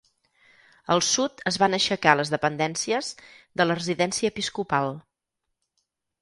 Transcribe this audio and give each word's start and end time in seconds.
Al 0.93 1.01
sud 1.07 1.43
es 1.51 1.59
van 1.63 1.77
aixecar 1.77 2.13
les 2.21 2.31
dependències 2.35 3.11
de 3.61 3.69
la 3.69 3.77
residència 3.81 4.33
episcopal. 4.35 4.91